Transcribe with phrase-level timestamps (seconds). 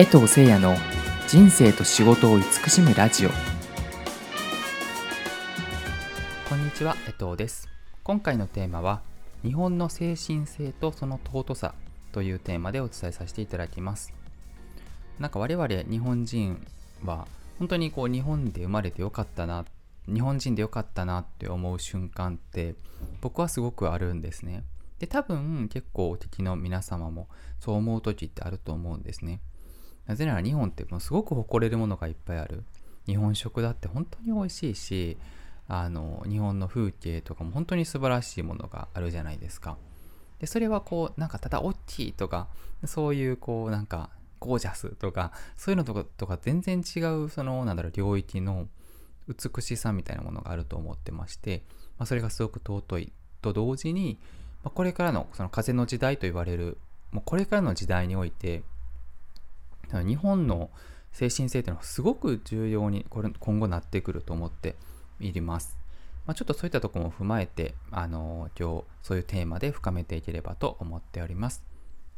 [0.00, 0.76] 江藤誠也の
[1.28, 3.30] 人生と仕事を慈しむラジオ。
[6.48, 7.68] こんにちは江藤です。
[8.02, 9.02] 今回のテーマは
[9.42, 11.74] 日本の精神性とその尊さ
[12.12, 14.14] というテーマでお伝えさせていただきます。
[15.18, 16.66] なんか我々日本人
[17.04, 17.28] は
[17.58, 19.66] 本当にこう日本で生まれてよかったな
[20.06, 22.74] 日本人でよかったなって思う瞬間って
[23.20, 24.64] 僕はすごくあるんですね。
[24.98, 27.28] で多分結構お聞きの皆様も
[27.58, 29.42] そう思う時ってあると思うんですね。
[30.06, 32.64] なぜなら日本ってもうすごく誇れるものがいっぱいある。
[33.06, 35.16] 日本食だって本当に美味しいし
[35.66, 39.76] あの日本の風景とかも本当に素晴らしいものがあるじゃないですか。
[40.38, 42.48] でそれはこうなんかただ大きいとか
[42.84, 48.68] そういうこうなんかゴージャスとかそういうのとかとか全然違うそのなんだろう領域の
[49.28, 51.62] 美しさみたいなものがあると思ってまして、
[51.98, 53.12] まあ、それがすごく尊い。
[53.40, 54.18] と同時に、
[54.62, 56.78] まあ、これからのその風の時代と言われる
[57.10, 58.62] もうこれからの時代において
[59.92, 60.70] 日本の
[61.12, 64.76] 精神性というのはすごく重要にこれ今後なってくると思って
[65.20, 65.76] います。
[66.26, 71.64] まあ、ちょっとそういったところも踏まえて、あの今日そういうテーマで深めていければと思っております。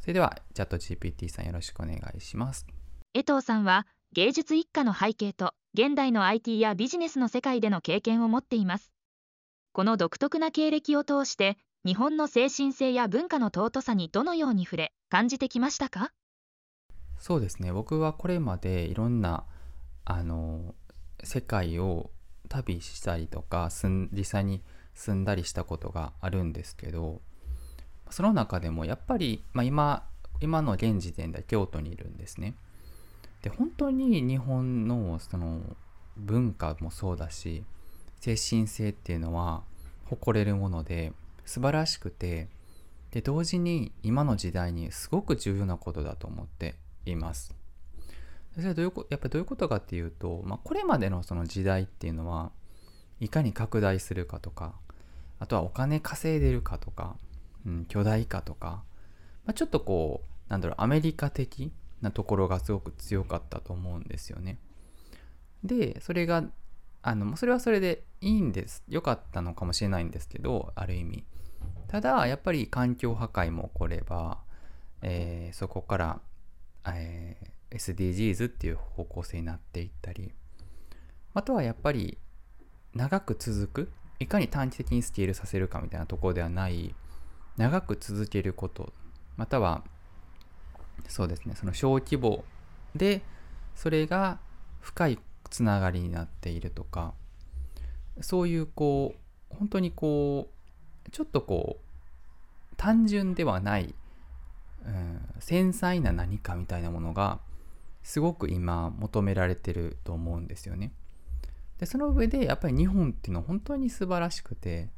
[0.01, 2.67] それではチャット GPT さんよろしくお願いします。
[3.13, 8.91] 江藤さんは芸術一家の背景と現代の IT やビジネスの世界での経験を持っています。
[9.71, 16.11] この独特な経歴を通して日本の精神性や文化の尊さにどのように触れ感じてきましたか？
[17.23, 19.45] そうですね僕はこれまでいろんな
[20.03, 20.75] あの
[21.23, 22.11] 世界を
[22.49, 23.69] 旅したりとか
[24.11, 24.61] 実際に
[24.93, 27.21] 住んだりしたことがあるんですけど
[28.09, 30.03] その中でもやっぱり、まあ、今
[30.41, 32.55] 今の現時点で京都にいるんですね。
[33.41, 35.61] で本当に日本のその
[36.17, 37.63] 文化もそうだし
[38.19, 39.63] 精神性っていうのは
[40.09, 41.13] 誇れるもので
[41.45, 42.49] 素晴らしくて
[43.11, 47.55] で同時に今の時代にすごく重要なことだと思っています。
[48.53, 52.51] それはどういうこやっぱりどういうことかっていうと、まあ、これまでのその時代っていうのは
[53.19, 54.75] いかに拡大するかとか
[55.39, 57.15] あとはお金稼いでるかとか、
[57.65, 58.83] うん、巨大化とか、
[59.45, 61.71] まあ、ちょっとこうなんだろうアメリカ的
[62.01, 64.59] なところがすごく強かったと思うんですよね。
[65.63, 66.43] でそれが
[67.01, 71.23] あのそれはそれでいいんです良かったのかもしれないんですけどある意味
[71.87, 74.39] ただやっぱり環境破壊も起これば、
[75.01, 76.21] えー、そこから
[76.87, 80.31] えー、SDGs っていう方向性になっていったり
[81.33, 82.17] あとはやっぱり
[82.93, 86.93] 長く続くいかに短期的にスケールさせるかみたいなところではない
[87.57, 88.93] 長く続けること
[89.37, 89.83] または
[91.07, 92.43] そうですねその小規模
[92.95, 93.21] で
[93.75, 94.39] それが
[94.79, 95.19] 深い
[95.49, 97.13] つながりになっているとか
[98.21, 99.15] そういうこ
[99.51, 100.49] う本当にこ
[101.07, 103.93] うちょっとこう単純ではない
[104.85, 107.39] うん、繊細な何かみたいなものが
[108.03, 110.91] すごく今求められてると思うんですよね。
[111.79, 114.89] でその上でやっぱり日本っていうのは本当に素晴らしくて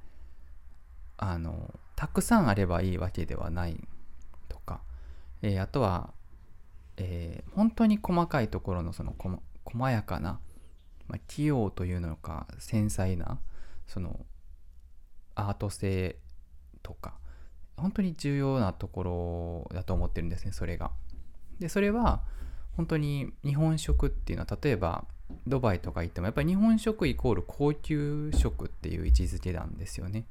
[1.17, 3.79] あのたくさんあればいいわけではない
[4.49, 4.81] とか、
[5.41, 6.13] えー、あとは、
[6.97, 9.15] えー、本当に細かいところのその
[9.63, 10.39] 細やかな、
[11.07, 13.39] まあ、器用というのか繊細な
[13.87, 14.25] その
[15.35, 16.17] アート性
[16.83, 17.13] とか
[17.77, 20.91] 本当に重要なところだと思ってるんですねそれが。
[21.59, 22.21] でそれは
[22.75, 25.05] 本当に日本食っていうのは例えば
[25.47, 30.25] ドバイとか行ってもやっぱり日本食イコール高級食っていう位置づけなんですよね。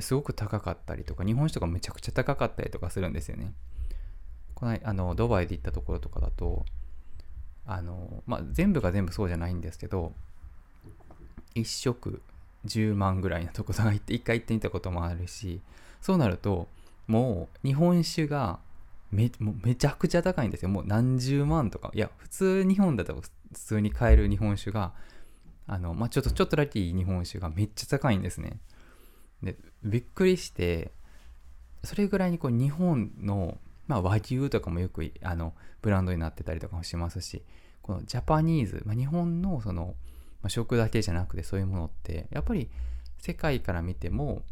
[0.00, 3.52] すごく高かったりとか日本酒とかめちゃくちゃ高かったりとかするんですよね。
[4.54, 6.64] このあのドバイで行ったところとかだと
[7.66, 10.12] あの、まあ、全部が全部そうじゃないんですけど
[11.54, 12.22] 1食
[12.66, 15.60] 10万ぐらいのところが行って1回行ってみたこともあるし
[16.00, 16.68] そうなると
[17.10, 18.60] もう日本酒が
[19.10, 19.32] め
[19.64, 20.68] めちゃくちゃ高いんですよ。
[20.68, 21.90] もう何十万とか。
[21.92, 24.92] いや普通日本だと普通に買える日本酒が
[25.66, 28.60] あの、まあ、ちょっとちょっとだけいい日本酒がめっちゃ高いんですね。
[29.42, 30.92] でびっくりして
[31.82, 37.42] それぐらいにこう日本の、まあ、和牛とかもよくあのブランドになってたりとかもしますし
[37.82, 39.96] このジャパニーズ、まあ、日本のその、
[40.42, 42.68] まあ、食だけじゃなくてそういうものってやっぱり
[43.18, 44.42] 世界から見ても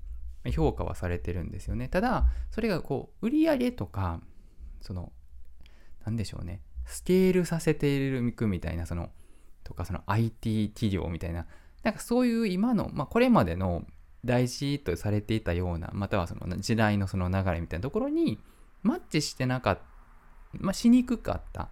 [0.52, 1.88] 評価はされてるんですよね。
[1.88, 4.20] ただ、それがこう、売り上げとか、
[4.81, 5.12] その、
[6.05, 9.11] なんでしょうね、スケールさせているみたいな、その、
[9.64, 11.46] とか、その IT 企業みたいな、
[11.82, 13.85] なんかそういう今の、まあ、これまでの
[14.25, 18.38] 大事とされていたような、またはその時代のその流れみたいなところに、
[18.82, 19.82] マッチしてなかった、
[20.55, 21.69] まあ、しにくかったっ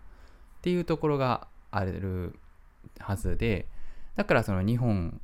[0.60, 2.38] ていうところがある
[2.98, 3.68] はずで、
[4.16, 5.20] だからその日本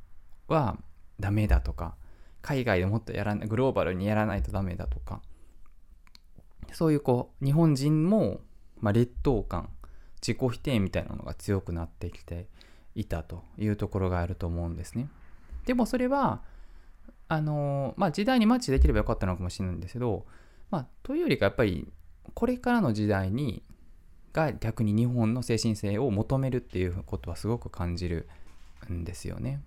[0.48, 0.78] は
[1.20, 1.96] ダメだとか、
[2.42, 5.22] 海外でもっとやらグローバルにやらないとダメだとか
[6.72, 8.40] そういうこう日本人も、
[8.80, 9.70] まあ、劣等感
[10.20, 12.46] 自己否定みたいなのが強くなってきて
[12.94, 15.08] いたというところがあると思うんですね。
[15.66, 16.42] でもそれは
[17.28, 20.26] あのまあ時代にマッチできればよかったのかもしれないんですけど、
[20.70, 21.88] まあ、というよりかやっぱり
[22.34, 23.62] これからの時代に
[24.32, 28.28] が逆に日本の精神性を求めるっていうことはすごく感じる
[28.90, 29.62] んですよね。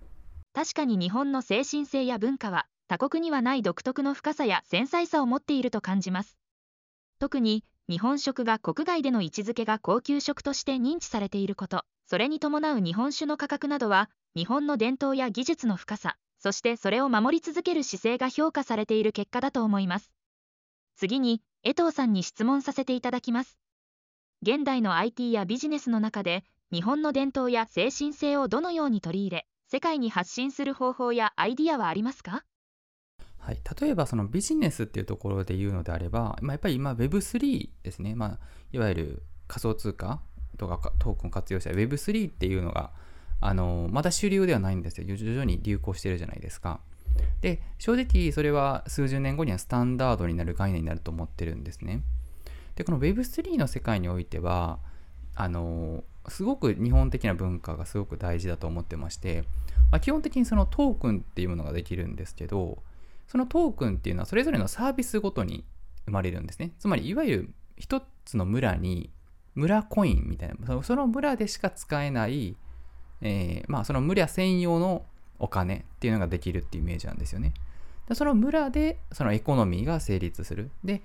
[0.56, 6.38] 確かに日本の精神性や文化は他国にはない独特の深さや繊細さを持っていると感じます。
[7.18, 20.10] 特に日本食が国外での位置づけが高級食として認知されていること、それに伴う日本酒の価格などは日本の伝統や技術の深さ、そしてそれを守り続ける姿勢が評価されている結果だと思います。
[20.96, 23.58] 次に、江藤さんに質問させていただきます。
[24.40, 32.44] 現代の IT やビジネスの中で、日本の伝統や精神性をどのように取り入れ、世界に発信する方法やアイディアはありますか？
[33.38, 38.38] はい、例えばそのビジネスっていうところで言うのであれば、まあ、やっぱり今 Web3 ですね、まあ、
[38.72, 40.20] いわゆる仮想通貨
[40.56, 42.92] とかトークン活用した Web3 っていうのが
[43.40, 45.16] あのまだ主流ではないんですよ。
[45.16, 46.80] 徐々に流行してるじゃないですか。
[47.40, 52.02] で正直それは数十年後にはスタンダードになる概念になると思ってるんですね。
[52.76, 54.78] でこの Web3 の世界においては
[55.34, 59.44] あのすごく日本的な文化がすごく大事だと思ってまして、
[59.90, 62.82] まあ、基本的にそのトークンっていうものができるんですけど
[63.28, 65.64] そのトークンっていうのはそれぞれのサービスごとに
[66.04, 69.10] 生まれるんですねつまりいわゆる一つの村に
[69.54, 72.56] 村コインみたいなその村でしか使えない
[73.22, 75.04] えー、まあその村専用の
[75.38, 77.52] お金っていうのができるっていうイメージなんですよね。
[78.14, 80.70] その村でそのエコノミーが成立する。
[80.84, 81.02] で、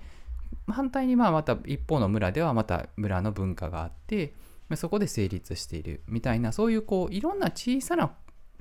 [0.68, 4.34] 反対にまあまた一方の村ではまた村の文化があって、
[4.76, 8.12] そこで成立しているみたいな、そういうこういろんな小さな、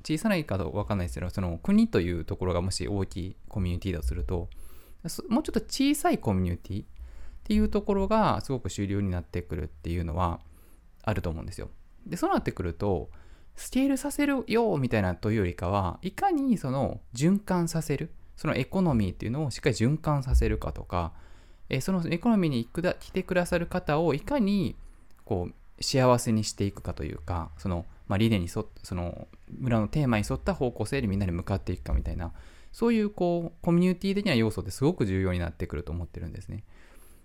[0.04, 4.50] 小さないかどうかわかんないですけど、その国というところがもし大きいコミュニティだとすると、
[5.30, 6.86] もうちょっと小さいコミュニティっ
[7.44, 10.40] ていうところがすごく主流になってくるっていうのは
[11.04, 11.70] あると思うんですよ。
[12.06, 13.10] で、そうなってくると、
[13.56, 21.14] スケールさせるよみたいなというよりかはいかにその循環させるそのエコノミーっていうのをしっかり循環させるかとか、
[21.70, 24.76] えそのエコノミーに来てくださる方をいかに
[25.26, 29.28] こう幸せにしていくかというかその、まあ、理念に沿その
[29.60, 32.32] 村のテーマに沿った方向性でみんなで向かっていくかみたいな
[32.72, 36.64] そういうこうコミュニティ的な要素ってすごく重要になってくると思ってるんですね。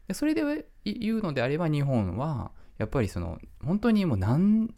[0.08, 4.74] でそれで言うのであれば日本はやっぱりその本当にもう何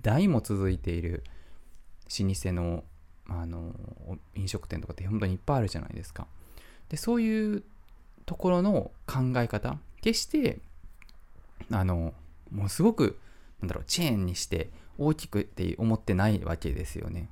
[0.00, 1.24] 代も続いている
[2.20, 2.84] 老舗の
[3.26, 3.72] あの
[4.34, 6.26] 飲食店とかって本当にいっぱいあるじゃないですか。
[6.88, 7.62] でそういう
[8.26, 10.60] ところの考え方決して
[11.70, 12.12] あの
[12.54, 13.18] もうすごく
[13.60, 17.28] なんだろうチェーンにして大きくって思ってないわけですよね。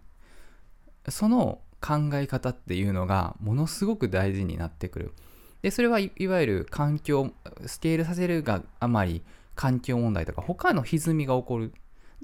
[1.08, 5.12] その考え方っていうのがものすごく大事になってくる。
[5.62, 7.30] でそれはいわゆる環境
[7.66, 9.22] スケールさせるがあまり
[9.54, 11.72] 環境問題とか他の歪みが起こる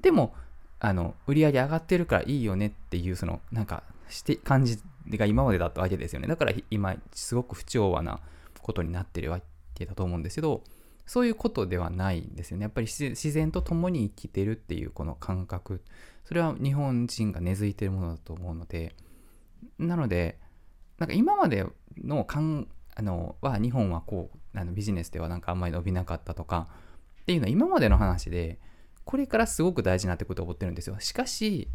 [0.01, 0.33] でも、
[0.79, 4.79] あの、売り上げ上がってるからいいよねっていう、その、なんか、して感じ
[5.09, 6.27] が今までだったわけですよね。
[6.27, 8.19] だから今、すごく不調和な
[8.61, 9.41] ことになってるわ
[9.75, 10.63] けだと思うんですけど、
[11.09, 12.63] そういうことではないんですよね。
[12.63, 15.81] やっぱり自然と共に生きてるっていうこの感覚、
[16.23, 18.95] それは日本人が根付いてるものだと思うので、
[19.79, 20.37] なので、
[20.99, 21.65] なんか今まで
[21.97, 26.67] のかんあのは日本はこうあのビジネスではなんかあんまり伸びなかったとか
[27.21, 28.59] っていうのは今までの話で
[29.03, 30.99] これからすごく大事になってくると思ってるんですよ。
[30.99, 31.69] しかし、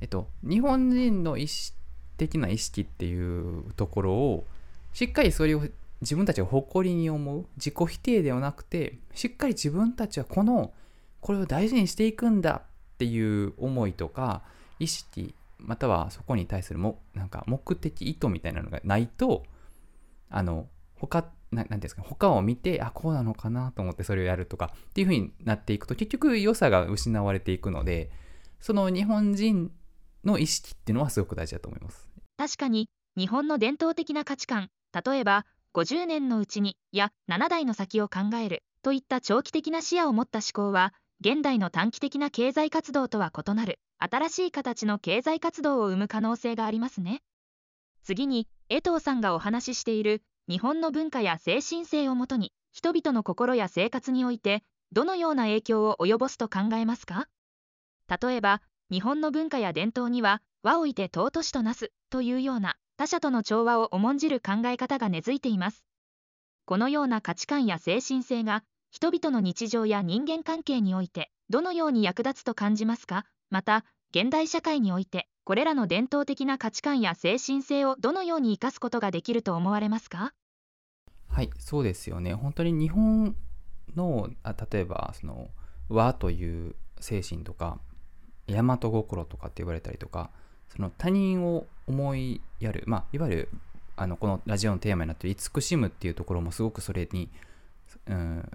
[0.00, 1.76] えっと、日本人の意識
[2.16, 4.46] 的な意識っていうところを、
[4.94, 5.62] しっかりそれを
[6.00, 10.72] 自分たちが誇りに思う、自己否定ではなくて、しっかり自分たちはこの、
[11.20, 14.42] これを大事にしていくんだっていう思いとか、
[14.78, 19.44] 意識、またはそこに対するも、なんか目的、意図みたいなのがないと、
[20.30, 28.10] あの、他ななんですか他を見てあこうなのかなと思ってそれをやるとかっていう風になっていくと結局良さが失われていくので
[28.60, 29.72] その日本人
[30.24, 32.08] の意識っていうのはすごく大事だと思います。
[32.36, 34.68] 確かに日本の伝統的な価値観
[35.04, 47.22] 例えば50年のうちにや7代の先を考えるといった長期的な視野を持った思考は現代の短期的な経済活動とは異なる新しい形の経済活動を生む可能性がありますね。
[48.02, 57.28] 次に江藤さんがお話ししている日本の文化や精神性をもとに人々の心や生活においてどのような影響を及ぼすと考えますか？
[58.08, 58.60] 例えば
[58.90, 65.86] 日本の文化や伝統には和をいて尊しとなすというような他者との調和を重んじる考え方が根付いています。
[66.66, 73.24] このような価値観や精神性が人々の日常や人間関係においてどのように役立つと感じますか？
[73.48, 80.34] また現代社会においてこれらの伝統的な価値観や精神性をどのように生かすことができると思われますか？
[81.26, 82.34] はい、そうですよね。
[82.34, 83.34] 本当に日本
[83.96, 85.48] の、あ例えば、その、
[85.88, 87.78] 和という精神とか
[88.46, 90.30] 大和心とかって言われたりとか
[90.74, 93.48] その他人を思いやるまあいわゆる
[93.96, 97.28] あのこのラジオのテーマになってる慈しむっていうところもすごくそれに、
[98.06, 98.50] うん、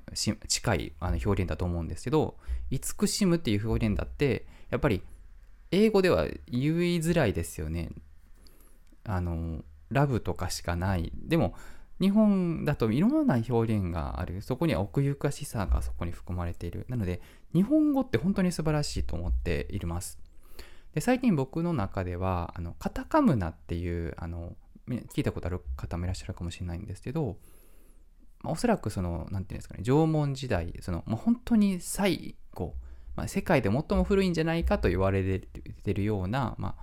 [0.47, 2.35] 近いあの表現だと思うんですけど
[2.71, 5.03] 慈しむっていう表現だってやっぱり
[5.71, 7.89] 英語では言いづらいですよね。
[9.03, 11.11] あのラブとかしかない。
[11.15, 11.53] でも
[11.99, 14.41] 日本だといろんな表現がある。
[14.41, 16.85] そこには奥ゆかしさがそこに含まれている。
[16.89, 17.21] なので
[17.53, 20.19] 日本語って本当に素晴らしいと思っています。
[20.95, 24.53] で最近僕の中ではあのカタカムナっていうあの
[24.87, 27.35] 聞いたことある方もいらっしゃるかもしれないんですけど、
[28.41, 32.75] まあ、おそらくその何て言うんですかね縄文時代その、まあ、本当に最後、
[33.17, 35.41] まあ、世界で最も古いんじゃないかと言われ
[35.83, 36.75] てるような、ま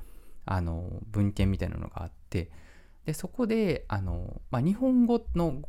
[0.45, 2.51] あ、あの文献みたいなのがあって
[3.07, 5.63] でそこであの、まあ、日本語の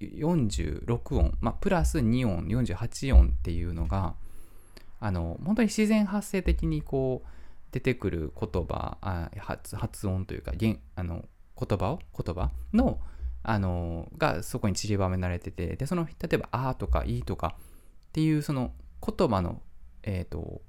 [0.00, 4.14] 46音、まあ、プラス2音48音っていうのが
[5.00, 7.28] あの本当に自然発生的にこう
[7.72, 10.52] 出てくる言葉あ発発音というか
[10.94, 11.24] あの
[11.58, 12.50] 言葉を言葉？
[12.72, 13.00] の
[13.42, 18.72] あのがそこに散りばめられててでその例えば「あ」とか「いい」とかっていうその
[19.06, 19.62] 言葉の、
[20.02, 20.62] えーと、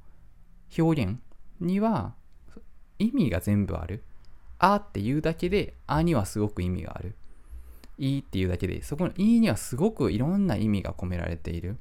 [0.78, 1.20] 表現
[1.60, 2.14] には
[3.00, 4.04] 意味が全部ある
[4.60, 7.16] 「あ」っていうだけで「あ」にはすごく意味がある
[7.98, 11.78] 「いい」っていうだけでそこの「い」にはすごくいろんな意味が込められている。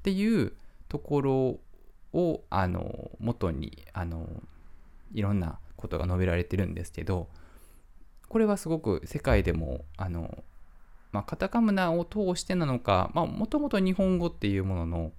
[0.00, 0.52] っていう
[0.88, 1.60] ところ
[2.12, 4.28] をあの元にあの
[5.12, 7.28] いろんなことが述べられてるんですけど
[8.28, 10.42] これはすごく世界でもあの、
[11.12, 15.12] まあ、カタカムナを通してなのかもともと日本語っていうものの、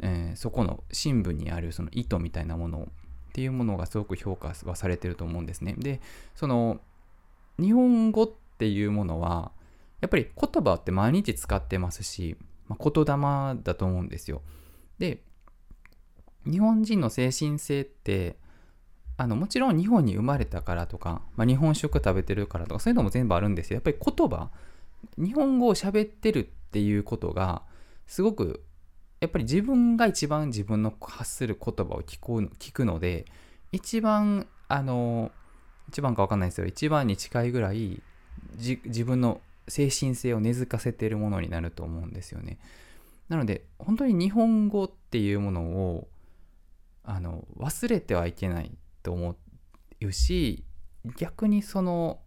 [0.00, 5.74] えー、そこの深部にあるその意図みたいなものっていうものがすごく評価はされてると思うんですね。
[5.78, 6.00] で
[6.34, 6.80] その
[7.58, 9.52] 日本語っていうものは
[10.00, 12.36] やっぱり言葉って毎日使ってますし、
[12.68, 14.42] まあ、言霊だと思うんですよ。
[14.98, 15.22] で
[16.44, 18.36] 日本人の精神性って
[19.16, 23.76] あのもちろん日本に生まれたからとか、まあ、日本食食べてるからとかそういうのも全部あるんですよ。
[23.76, 24.50] やっぱり言葉
[25.18, 27.62] 日本語を喋ってるっていうことが
[28.06, 28.64] すごく
[29.20, 33.26] やっぱり自分が一番自分の発する言葉を聞く聞くので
[33.72, 35.30] 一番あの
[35.88, 36.66] 一番か分かんないですよ。
[36.66, 38.02] 一番に近いぐらい
[38.56, 42.58] 自分の精神性を根付かせてるものになると思うんですよね。
[43.28, 46.08] なので本当に日本語っていうものを
[47.04, 48.72] あの忘れてはいけない。
[49.04, 49.36] と思
[50.00, 50.64] うし
[51.16, 52.20] 逆にその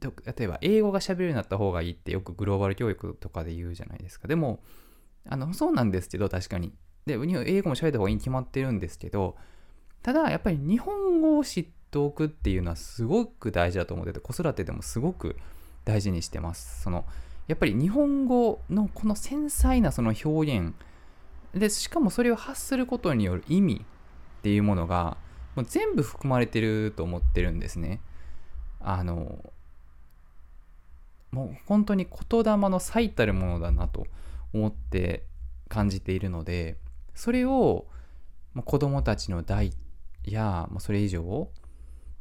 [0.00, 0.10] 例
[0.44, 4.26] えば英語がしゃべるようになった方がいいってよくグローバル教育とかで言うじゃないですか。
[4.26, 4.60] でも
[5.26, 6.74] あのそうなんですけど確かに。
[7.06, 9.36] で英語も喋った方がいいに決まってるんですけど
[10.02, 15.36] ただやっぱり日本語を知っておくっていうのはすごく大事だと思ってて子育てでもすごく
[15.84, 16.82] 大事にしてます。
[16.82, 17.04] その
[17.46, 20.74] やっぱり日本語のこの繊細なその表現
[21.52, 23.84] でしかもそれを発することによる意味
[24.38, 25.18] っていうものが
[25.54, 28.00] もう全部含まれてると思ってるんですね。
[28.80, 29.38] あの
[31.30, 34.06] もう本当に言霊の最たるものだなと
[34.52, 35.24] 思って
[35.68, 36.76] 感じているので
[37.14, 37.86] それを
[38.64, 39.72] 子供たちの代
[40.24, 41.48] やそれ以上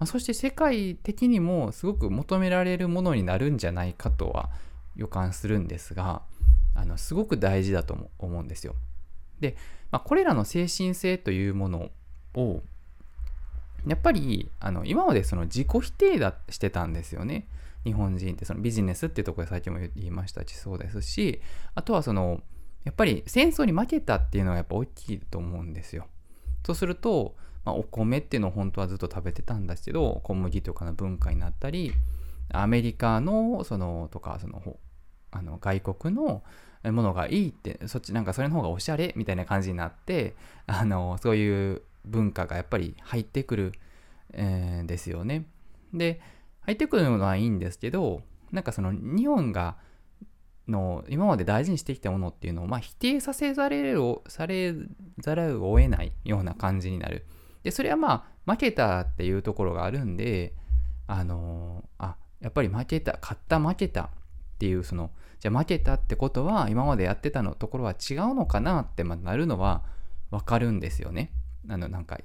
[0.06, 4.50] そして世界的にもすごく求められるものになるんじゃないかとは
[4.96, 6.24] 予感するんですが
[6.74, 8.76] あのすごく大事だと思うんですよ。
[9.40, 9.56] で、
[9.92, 11.90] まあ、これらの精神性というもの
[12.34, 12.64] を
[13.88, 17.48] やっぱりあの今までその自己否定だしてたんですよね。
[17.84, 21.42] 日本人ってそのビジネスっていうところで最近も言いましたしそうですし
[21.76, 22.42] あとはその
[22.86, 26.08] やっぱり戦争に負けたっていうのはやっぱ大きいと思うんですよ。
[26.66, 27.36] そうすると、
[27.66, 31.94] まあ、お米っていうのを本当はずっと食べてたんですけど小麦とかの文化になったり
[32.54, 34.78] アメリカのそのとかその
[35.32, 36.44] あの外国の
[36.86, 40.36] ものがいいってそっちなんかそれの方がおしゃれみたいな感じになって
[40.68, 43.72] あのそういう文化がやっぱり入ってくる、
[44.34, 45.46] えー、ですよね。
[45.94, 46.22] で
[46.62, 49.78] 入ってくるのはいいんですけどなんかその日本が
[50.68, 54.74] の今まで大事にしてきたものっていうのを、まあ、否定させざれるされ
[55.20, 57.26] ざるを得ないような感じになる。
[57.64, 60.54] でそれはまあ負けたっていうところがあるんで
[61.08, 64.10] あのあやっぱり負けた勝った負けたっ
[64.60, 69.84] ていうそのじゃあ負けたってことは今までやってたのところは違うのかなってまなるのは
[70.32, 71.32] 分かるんですよね。
[71.70, 72.20] あのなんか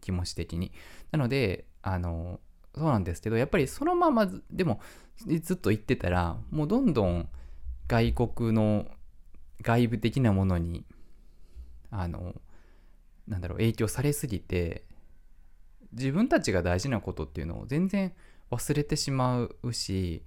[0.00, 0.72] 気持ち的に。
[1.10, 2.40] なのであの
[2.74, 4.80] そうなんですけどやっぱりそのままでも
[5.26, 7.28] ずっと言ってたらもうどんどん
[7.86, 8.86] 外国の
[9.60, 10.84] 外部的なものに
[11.90, 12.34] あの
[13.28, 14.84] なんだろう影響されすぎて
[15.92, 18.12] 自分たちが大事なことっていうのを全然
[18.50, 20.22] 忘れてしまうし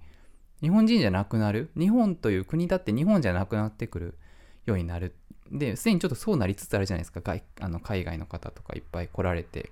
[0.60, 4.18] 日本人じゃなくなる日本という国だって日本じゃなくなってくる
[4.64, 5.14] ようになる
[5.50, 7.20] ですでにちょっとそうなりつつあるじゃないですか。
[7.20, 9.70] 外あの海外の方とかいっぱい来られて。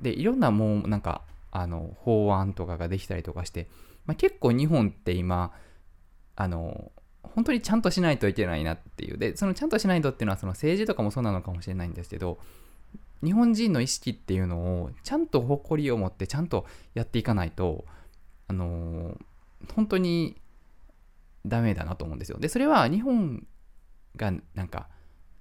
[0.00, 3.68] でいろんなもうなんかあの法案とかができたりとかして、
[4.06, 5.52] まあ、結構日本って今
[6.36, 9.18] あの本当にちゃんとしないといけないなっていう。
[9.18, 12.38] でそのちゃんとしないとっていうのはその政治とかもそうなのかもしれないんですけど
[13.24, 17.84] 日本人の意識っていうのをちゃんと誇りを持ってちゃんとやっていかないと
[18.46, 19.16] あの
[19.74, 20.40] 本当に
[21.44, 22.38] ダメだなと思うんですよ。
[22.38, 23.46] でそれは日本
[24.18, 24.88] がなんか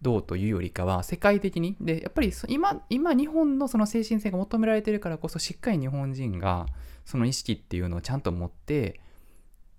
[0.01, 6.67] どうというよりかは世界的にでやっぱり今今日本のその精神性が求められてるからこそしっかり日本人が
[7.03, 9.01] その意識っていうのをちゃんと持って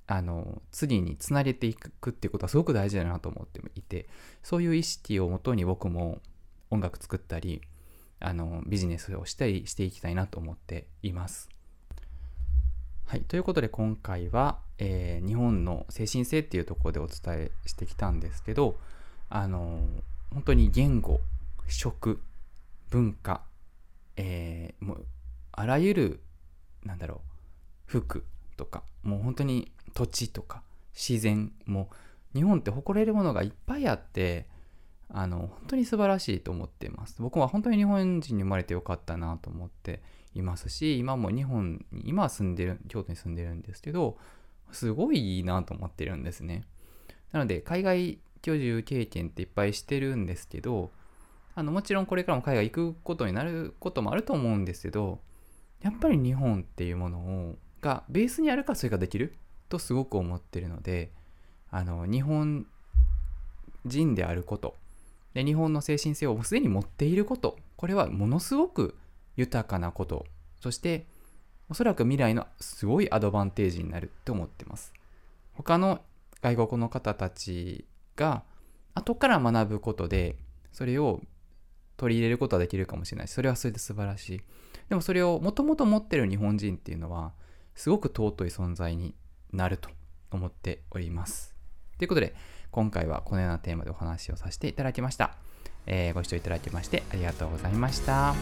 [0.06, 4.08] あの次につなげていくっていうことはすごく大事だなと思っていて
[4.42, 6.20] そういう意識をもとに僕も
[6.70, 7.60] 音楽作ったり
[8.18, 11.48] あのビジネスをしたりしていきたいなと思っています。
[13.08, 18.76] はい、ということで今回は、えー、日本の精神性っていうところでお伝えしてきたんですけど
[19.30, 19.80] あの
[20.30, 21.18] 本当に言語
[21.68, 22.20] 食
[22.90, 23.40] 文化、
[24.18, 25.06] えー、もう
[25.52, 26.20] あらゆる
[26.84, 27.18] なんだろう
[27.86, 28.26] 服
[28.58, 30.62] とかもう本当に土地とか
[30.92, 31.88] 自然も
[32.34, 34.44] 日本って誇れるものがいっぱいあって
[35.08, 37.16] あの本当に素晴らしいと思っています。
[37.22, 40.02] 僕は本当に日本人に生まれてよかったなと思って
[40.40, 44.16] いますし今も日本に今は住んでる京都に住んでるんですけど
[44.72, 46.64] すごいいいなと思ってるんですね。
[47.32, 50.90] なので海外居住経験っていっぱいしてるんですけど
[51.54, 55.20] あのもちろんこれからも海外行くことになることもあると思うんですけど
[55.82, 59.34] やっぱり日本っていうものをがベースにあるかそれができる
[59.68, 61.12] とすごく思ってるので
[61.70, 62.66] あの日本
[63.84, 64.76] 人であること
[65.34, 68.96] で日本の精神性をすでに持っていることこれはものすごく
[69.38, 70.26] 豊かなこと
[70.60, 71.06] そして
[71.70, 74.92] おそらく未来のすごいアドバンテージになると思ってます
[75.54, 76.00] 他の
[76.42, 78.42] 外国の方たちが
[78.94, 80.36] 後から学ぶことで
[80.72, 81.22] それを
[81.96, 84.40] 取り入れることはできるかもしれないそれはそれで素晴らしい
[84.88, 87.32] でもそれをもともと持ってる日本人っていうのは
[87.74, 89.14] すごく尊い存在に
[89.52, 89.88] なると
[90.30, 91.54] 思っております。
[91.98, 92.34] ということで、
[92.70, 95.36] 今回はこのようなテーマでお話をさせていただきました。
[95.86, 98.34] えー、ご視聴いただきましてありがとうございました。